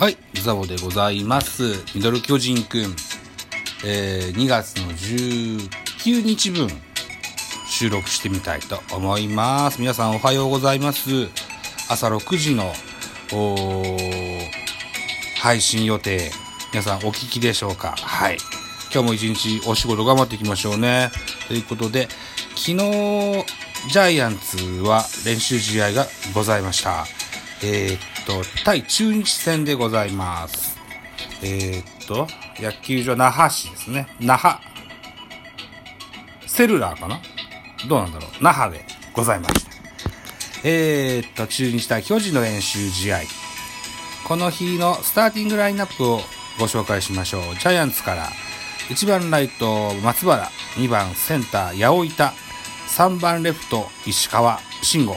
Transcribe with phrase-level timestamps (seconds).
[0.00, 1.84] はい、ザボでございます。
[1.94, 2.96] ミドル巨人くん、
[3.84, 6.70] えー、2月の19日分、
[7.68, 9.78] 収録してみたいと思います。
[9.78, 11.28] 皆さんおはようございます。
[11.90, 12.72] 朝6時の、
[13.34, 13.98] お
[15.38, 16.30] 配信予定、
[16.72, 17.94] 皆さんお聞きでしょうか？
[17.98, 18.38] はい。
[18.90, 21.10] 今日も一日お仕事頑張っていきましょうね。
[21.46, 22.08] ということで、
[22.56, 27.04] 昨日、ジャイアンツは練習試合がございました。
[27.62, 30.78] えー、っと、対中日戦でございます。
[31.42, 32.26] えー、っと、
[32.58, 34.08] 野球場那覇市ですね。
[34.20, 34.58] 那覇。
[36.46, 37.20] セルラーかな？
[37.88, 38.30] どうなんだろう。
[38.42, 39.70] 那覇でございました。
[40.64, 43.20] えー、っと、中日対巨人の練習試合。
[44.26, 46.20] この日のスターティングラインナップを
[46.58, 47.42] ご紹介しましょう。
[47.56, 48.28] ジャイアンツから、
[48.88, 52.34] 1番ライト松原、2番センター八百板、
[52.88, 55.16] 3番レフト石川慎吾、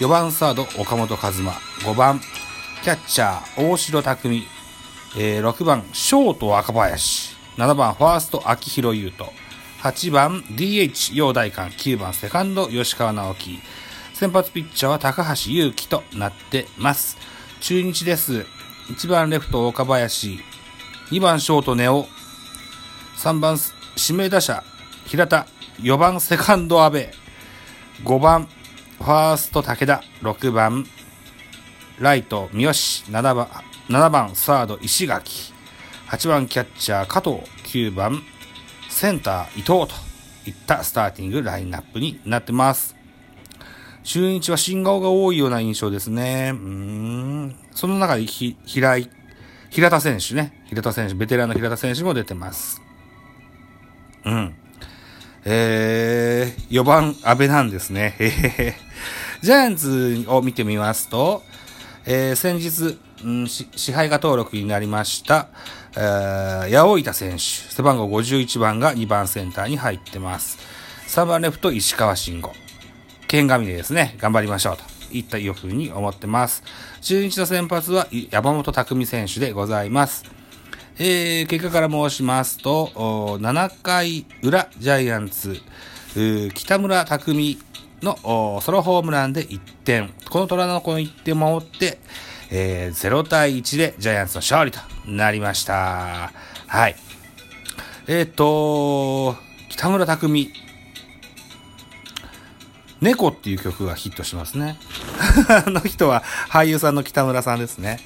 [0.00, 2.20] 4番サード岡本和真、5番
[2.82, 4.46] キャッチャー大城匠、
[5.18, 9.30] えー6番ショート若林、7番ファースト秋広優斗、
[9.82, 13.58] 8番 DH 陽大館、9番セカンド吉川直樹、
[14.14, 17.18] 先発ピッチャーは高橋優輝となってます。
[17.60, 18.46] 中日です。
[18.88, 20.40] 1番レフト岡林、
[21.10, 22.06] 2番ショート根尾、
[23.18, 23.58] 3番
[23.98, 24.64] 指名打者
[25.04, 25.46] 平田、
[25.82, 27.06] 4番セカンド阿部、
[28.04, 28.48] 5番
[29.00, 30.84] ファースト武田、6番
[31.98, 33.48] ライト三好、7番
[33.88, 35.54] ,7 番サード石垣、
[36.08, 38.22] 8番キャッチャー加藤、9番
[38.90, 39.88] センター伊藤と
[40.44, 42.94] いったスターティングラインナップになってます。
[44.02, 46.50] 中日は新顔が多いような印象ですね。
[46.52, 47.56] うん。
[47.72, 49.10] その中で、平井、
[49.70, 50.62] 平田選手ね。
[50.66, 52.82] 平田選手、ベテランの平田選手も出てます。
[54.26, 54.59] うん。
[55.44, 58.14] えー、4番、安倍なんですね。
[59.42, 61.42] ジャイアンツを見てみますと、
[62.04, 65.48] えー、先日、うん、支配下登録になりました、
[65.96, 70.58] えー、八百板選手、背番号51番が2番センターに入ってます。
[71.08, 72.52] 3番レフト、石川慎吾。
[73.26, 76.62] 剣神でですね、頑張りましょうといったいうふうに思ってます。
[77.00, 80.39] 中日の先発は山本匠選手でございます。
[80.98, 85.60] えー、結果から申しますと、7回裏、ジャイアンツ、
[86.54, 87.58] 北村匠
[88.02, 90.12] のソロホームランで1点。
[90.30, 91.98] この虎のこの1点を守って、
[92.50, 96.32] えー、0対1でジャイアンツの勝利となりました。
[96.66, 96.96] はい。
[98.06, 99.36] えっ、と、
[99.68, 100.52] 北村匠、
[103.00, 104.76] 猫っていう曲がヒットしますね。
[105.48, 107.98] あの人は俳優さんの北村さんですね。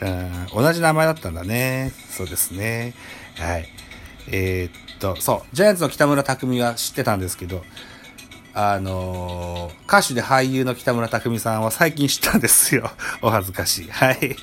[0.00, 1.92] うん同じ名前だったんだね。
[2.10, 2.94] そうですね。
[3.38, 3.68] はい。
[4.32, 7.64] えーっと、そう、ジャイアンツの北村匠海は知ってたんですけど、
[8.54, 12.90] あのー歌手で俳優の北村匠海さんは最近知ったんですよ。
[13.22, 13.90] お恥ずかしい。
[13.90, 14.36] はい。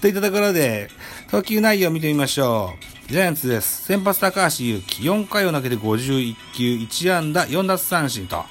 [0.00, 0.88] といったところで、
[1.30, 2.74] 投球内容を見てみましょ
[3.08, 3.12] う。
[3.12, 3.84] ジャイアンツです。
[3.84, 8.44] 先発高橋祐希、4回を投げて51球、1安打、4奪三振と、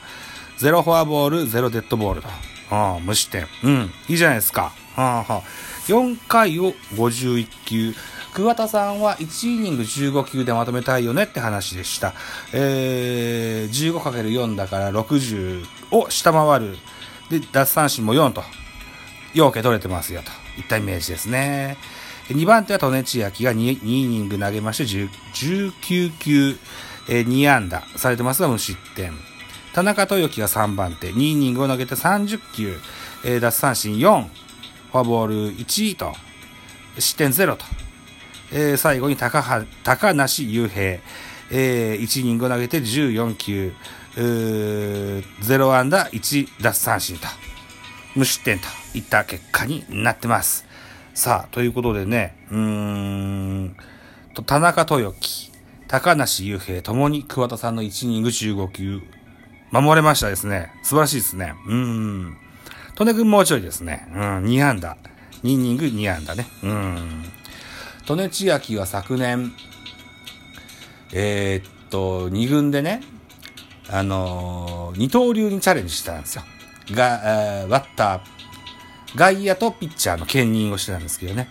[0.59, 2.27] 0フォアボール、0デッドボールと。
[2.69, 3.47] ああ、無失点。
[3.63, 4.71] うん、いいじゃないですか。
[4.95, 5.41] はあはあ、
[5.87, 7.93] 4回を51球。
[8.33, 12.13] 桑田さんは1イニング15球でまとめたいよねって話でした。
[12.51, 16.77] えー、15×4 だから60を下回る。
[17.29, 18.43] で、奪三振も4と。
[19.33, 21.77] ようけ取れてますよといったイメージですね。
[22.29, 26.55] 2番手は利根千秋が 2, 2イニング投げまして19球、
[27.09, 29.13] えー2安打されてますが無失点。
[29.73, 32.77] 田中豊樹が3番手、2イニングを投げて30球、
[33.25, 34.27] えー奪三振4、
[34.93, 36.13] フォアボール1と、
[36.99, 37.65] 失点0と、
[38.51, 43.73] えー最後に高は高梨雄平、えー1イニング投げて14球、
[44.15, 47.27] うー0安打1奪三振と、
[48.13, 50.63] 無失点といった結果になってます。
[51.15, 53.75] さあ、ということでね、うーん、
[54.35, 55.51] と田中豊樹、
[55.87, 59.01] 高梨雄平ともに桑田さんの1イニング15球、
[59.71, 60.71] 守れましたですね。
[60.83, 61.55] 素晴らしいですね。
[61.65, 62.37] うん。
[62.99, 64.07] 利根君もうちょいですね。
[64.13, 64.97] うん、2安打。
[65.43, 66.47] 2イニング2安打ね。
[66.63, 67.23] うん。
[68.07, 69.51] 利根千秋は昨年、
[71.11, 73.01] えーっと、2軍でね、
[73.89, 76.43] あのー二刀流にチャレンジしたんですよ。
[76.91, 81.49] が、えーバッター、外野とピッチャーの兼任をしてたんですけどね。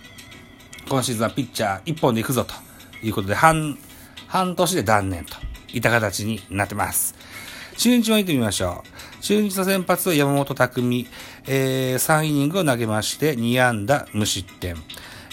[0.89, 2.55] 今シーズンはピッチャー1本で行くぞと
[3.05, 3.79] いうことで、半、
[4.29, 5.37] 半年で断念と
[5.73, 7.15] いった形になってます。
[7.77, 9.02] 中日を見てみましょう。
[9.23, 11.07] 中日の先発は山本匠、
[11.47, 14.75] えー、3イニングを投げまして、2安打無失点。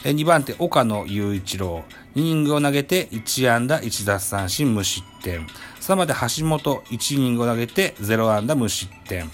[0.06, 1.84] えー2番手、岡野雄一郎、
[2.16, 5.48] 2イニングを投げて、1安打1奪三振無失点。
[5.82, 9.28] 3番手、橋本、1イニングを投げて、0安打無失点。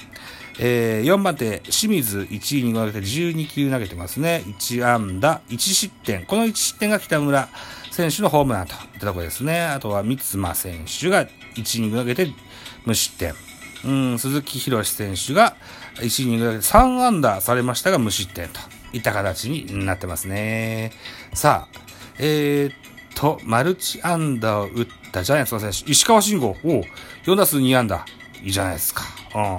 [0.58, 4.42] えー、4番手、清水1位に投げて12球投げてますね。
[4.48, 6.26] 1安打、1失点。
[6.26, 7.50] この1失点が北村
[7.92, 9.66] 選手のホームランといったところですね。
[9.66, 11.26] あとは三間選手が
[11.56, 12.30] 1イニング投げて
[12.86, 13.34] 無失点。
[13.86, 15.56] うん、鈴木博選手が
[15.96, 18.60] 1イニング投げて3安打されましたが無失点と
[18.94, 20.92] いった形になってますね。
[21.34, 21.80] さあ、
[22.18, 22.74] えー、っ
[23.16, 26.84] と、マルチ安打を打ったジャイアンツの選手、石川慎吾、お
[27.26, 28.06] 4打数2安打。
[28.44, 29.04] いいじゃないですか。
[29.36, 29.58] うん。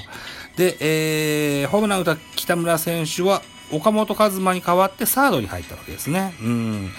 [0.56, 6.34] で、えー、ホームラン打った北村選手は、岡本和真に代わってサードに入ったわけですね。
[6.40, 6.90] うん。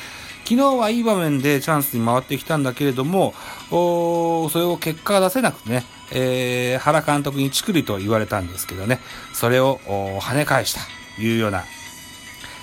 [0.43, 3.33] 昨日はいい場面でチャンスに回ってきたんだけれども、
[3.71, 8.99] おそれを結果が出せなくてね、えー、原監督にチクリと言われたんですけどね、
[9.33, 9.79] それを
[10.21, 10.81] 跳ね返した
[11.15, 11.63] というような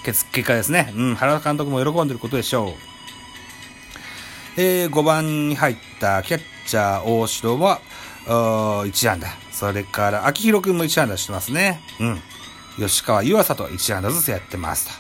[0.05, 0.93] 結果ですね。
[0.96, 2.73] うん、原監督も喜んでることでしょう。
[4.56, 7.81] えー、5番に入ったキャッチャー大城は、
[8.26, 9.29] 1安打。
[9.50, 11.81] それから、秋広くんも1安打してますね。
[12.00, 12.23] うん。
[12.76, 14.93] 吉川湯浅と1安打ずつやってますと。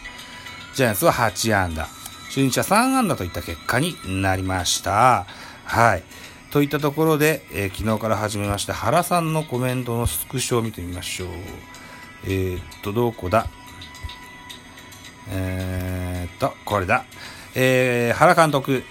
[0.74, 1.88] ジャイアンツは8安打。
[2.30, 5.26] 中日は3安打といった結果になりました。
[5.64, 6.02] はい。
[6.54, 11.28] といったところで、えー、昨日から始めまして、原さんのコメントのスクショを見てみましょう。
[12.26, 13.48] えー、っと、どこだ？
[15.30, 17.06] えー、っと、これだ。
[17.56, 18.84] えー、原監督。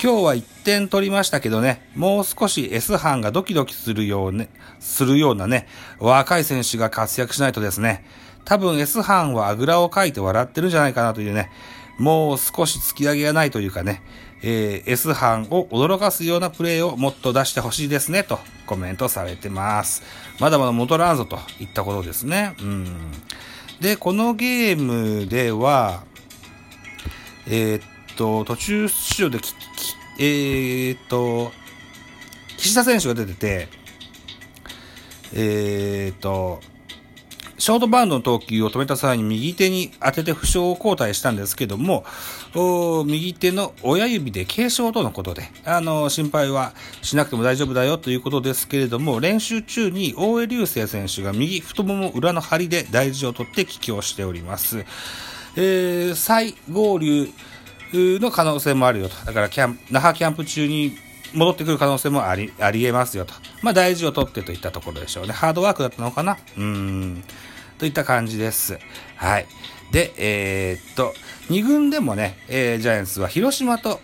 [0.00, 4.48] 今日は1点取りましたけどね、もう少し S 班がドキドキするようね、
[4.78, 5.66] するようなね、
[5.98, 8.04] 若い選手が活躍しないとですね、
[8.44, 11.50] 多分 S 班はあぐらをかいて笑ってるんじゃないかなというね、
[11.98, 14.00] もう少し突き上げがないというかね、
[14.42, 20.02] えー、S 班を驚かすようなプレーをもっと出してほしいですね、とコメントされてます。
[20.38, 22.54] まだまだ戻らんぞといったことですね。
[22.60, 23.12] うん。
[23.80, 26.04] で、このゲームでは、
[27.46, 27.82] えー、っ
[28.16, 29.54] と、途中出場でき
[30.18, 31.50] えー、っと、
[32.58, 33.68] 岸田選手が出てて、
[35.32, 36.60] え、っと、
[37.60, 42.06] ショートバウンドの投球を止めた際に右手に当てて負傷を交代したんですけども、
[43.04, 46.72] 右手の親指で軽傷とのことで、あの、心配は
[47.02, 54.86] しなくても大丈夫だよということですけれども、練習中に大江流星選手が右太もも裏の張りで大事を取って帰郷しております。
[55.56, 57.28] えー、再合流
[57.92, 59.16] の可能性もあるよと。
[59.26, 60.96] だからキャン、那覇キャンプ中に
[61.34, 63.34] 戻ってくる可能性もあり、ありえますよと。
[63.62, 65.32] まあ大事を取ってといったところでしょうね。
[65.32, 66.36] ハードワークだったのかな？
[66.56, 67.24] うん。
[67.78, 68.78] といった感じです。
[69.16, 69.46] はい。
[69.90, 71.14] で、えー、っと、
[71.48, 73.98] 2軍でもね、えー、ジャイアンツは広島と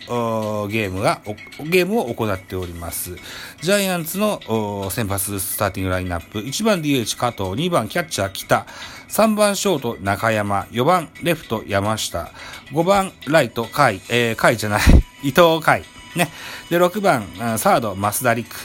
[0.69, 1.21] ゲームが、
[1.63, 3.15] ゲームを行っております。
[3.61, 8.65] ジャイアンツの先発スターティングラインナップ、1番 DH 加藤、2番キャッチャー北、
[9.07, 12.31] 3番ショート中山、4番レフト山下、
[12.71, 14.81] 5番ライト甲斐、えー、甲斐じゃない、
[15.23, 15.83] 伊藤甲斐、
[16.17, 16.31] ね。
[16.69, 17.25] で、6番
[17.57, 18.55] サード増田陸、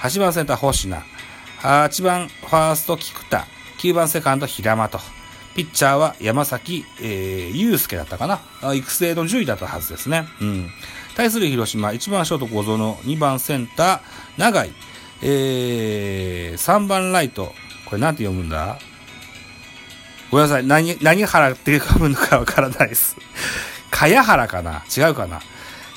[0.00, 1.02] 8番センター星名、
[1.60, 3.46] 8番ファースト菊田、
[3.78, 4.98] 9番セカンド平間と。
[5.54, 8.40] ピッチャーは山崎、えー、祐介だったかな。
[8.74, 10.26] 育成の10位だったはずですね。
[10.40, 10.70] うん。
[11.14, 14.00] 対する広島、1番ショート小園、2番センター、
[14.38, 14.72] 長井、
[15.20, 17.52] えー、3番ライト、
[17.84, 18.78] これなんて読むんだ？
[20.30, 20.64] ごめんなさい。
[20.64, 23.18] 何、何原って読むのかわからないです。
[23.92, 24.82] 茅原かな？
[24.96, 25.42] 違うかな？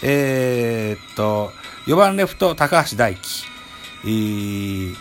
[0.07, 1.52] えー、っと、
[1.88, 3.46] 4番レフト、高橋大輝。
[4.03, 4.96] えー、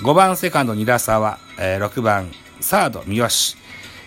[0.00, 1.40] 5番セカンド、ニラ沢。
[1.58, 3.56] えー、6番サード、三好。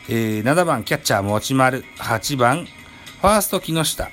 [0.07, 1.83] えー、7番キャッチャー、持丸。
[1.97, 4.09] 8番ファースト、木下。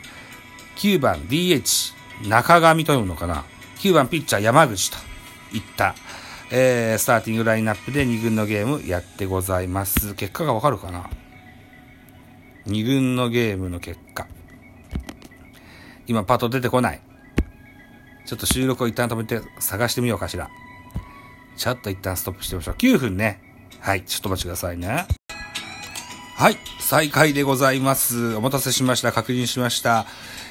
[0.75, 1.95] 9番 DH、
[2.29, 3.45] 中上と読むのかな
[3.79, 4.97] ?9 番ピッチャー、山口と
[5.53, 5.95] いった、
[6.51, 10.15] えー、スターティングラインナップで2軍のゲームやってございます。
[10.15, 11.09] 結果がわかるかな
[12.67, 14.27] ?2 軍のゲームの結果。
[16.07, 17.01] 今パッと出てこない。
[18.27, 20.49] ちょっと収録を一旦止めて探してみようかしら。
[21.57, 22.75] ちょっと一旦ストップしてみましょう。
[22.75, 23.41] 9分ね。
[23.81, 25.07] はい、ちょっとお待ちくださいね。
[26.37, 28.35] はい、再開でございます。
[28.35, 29.13] お待たせしました。
[29.13, 30.07] 確認しました。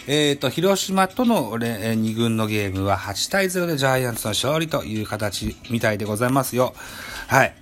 [0.08, 6.74] えっ、ー、と、広島との2軍のゲームは8対0でジャイアンツの勝利という形みたいでございますよ。
[7.28, 7.56] はい。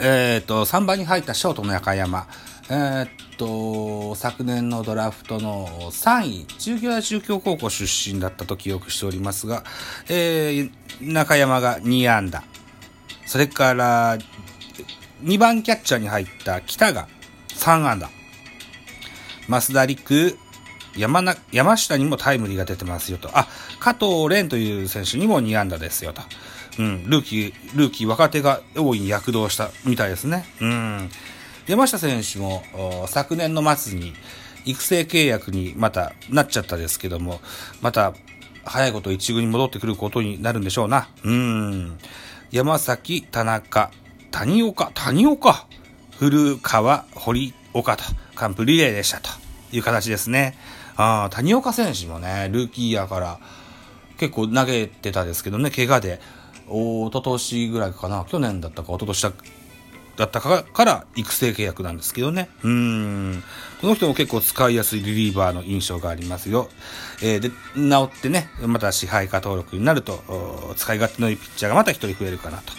[0.00, 2.26] えっ、ー、と、3番に入ったショートの中山。
[2.70, 9.64] えー、っと、昨年のドラフトの3位、中京大中京高校出身だったと記憶しておりますが、
[10.08, 10.70] えー、
[11.00, 12.42] 中山が2安打。
[13.26, 14.18] それから、
[15.22, 17.08] 2番キャッチャーに入った北が
[17.48, 18.10] 3安打。
[19.48, 20.38] 増田陸、
[20.96, 23.30] 山な、山下にもタイムリーが出てますよと。
[23.36, 23.48] あ、
[23.80, 26.22] 加藤蓮という選手にも2安打ですよと。
[26.78, 30.44] うん、ルーキー、ルーキー若手が大いに躍動したみたいですね。
[30.60, 31.10] うん。
[31.66, 32.62] 山下選手も
[33.06, 34.14] 昨年の末に
[34.64, 37.40] 育成契約にまたなっちゃったですけども、
[37.80, 38.14] また
[38.64, 41.08] 早いこと一軍に戻ってくることになるんでしょうな。
[41.24, 41.98] うん。
[42.50, 43.90] 山崎、田中、
[44.30, 45.66] 谷岡、谷岡、
[46.18, 49.28] 古川、堀岡と、完封リレーでしたと
[49.72, 50.56] いう形ですね。
[50.96, 53.38] あ谷岡選手もね、ルーキーやから
[54.18, 56.20] 結構投げてたですけどね、怪我で、
[56.68, 59.32] おととしぐらいかな、去年だったか、おととしだ
[60.16, 62.50] だったかから育成契約なんですけどね。
[62.62, 63.42] うん。
[63.80, 66.68] この人も結構使いやすいリリーバーの印象がありますよ。
[67.22, 70.22] えー、で、治ってね、また支配下登録になると、
[70.76, 72.74] 使い勝手のいいピッチャーがまた一人増えるかなと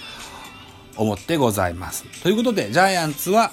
[0.95, 2.05] 思ってございます。
[2.21, 3.51] ということで、ジャイアンツは、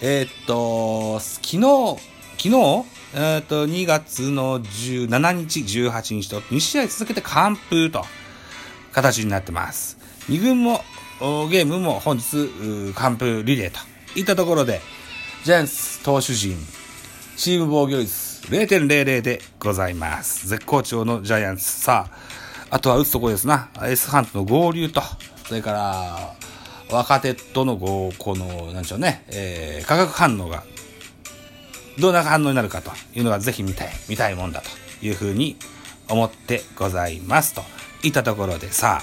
[0.00, 2.02] えー、っと、昨日、
[2.36, 8.04] 昨日えー、っと、2月の17日、18日と2試合続けて完封と、
[8.92, 9.98] 形になってます。
[10.28, 10.82] 2軍も、
[11.20, 12.48] ゲームも本日、
[12.94, 13.78] 完封リレーと
[14.18, 14.80] いったところで、
[15.44, 16.56] ジャイアンツ投手陣、
[17.36, 20.48] チーム防御率0.00でございます。
[20.48, 21.64] 絶好調のジャイアンツ。
[21.64, 22.08] さ
[22.70, 23.70] あ、あとは打つとこですな。
[23.76, 25.02] エースハントの合流と、
[25.46, 26.34] それから、
[26.90, 30.64] 若手との合この、なんでしょうね、えー、化学反応が、
[31.98, 35.56] どんな反応になるかというのがぜひ見たい、見たいもんだというふうに
[36.08, 37.62] 思ってございますと
[38.02, 39.02] いったところでさ、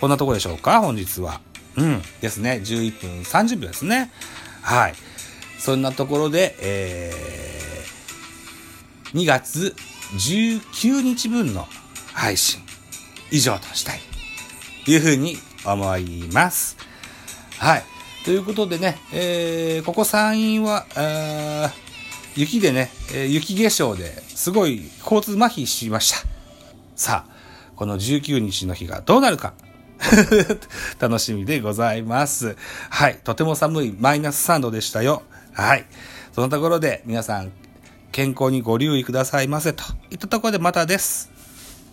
[0.00, 1.40] こんなとこでしょうか、本日は。
[1.76, 2.60] うん、ですね。
[2.64, 4.10] 11分30秒ですね。
[4.62, 4.94] はい。
[5.58, 9.74] そんなところで、えー、2月
[10.14, 11.66] 19日分の
[12.12, 12.60] 配信、
[13.30, 14.00] 以上としたい。
[14.86, 16.76] いうふうに思います。
[17.58, 17.84] はい。
[18.24, 20.86] ということでね、えー、ここ山陰は、
[22.36, 26.18] 雪でね、えー、雪化粧ですごい交通麻痺しました。
[26.94, 27.37] さあ、
[27.78, 29.54] この19日の日がどうなるか。
[30.98, 32.56] 楽しみでございます。
[32.90, 33.20] はい。
[33.22, 35.22] とても寒いマイナス3度でしたよ。
[35.52, 35.86] はい。
[36.32, 37.52] そのところで皆さん
[38.10, 41.37] 健康にご留意くださいませといったところでまたです。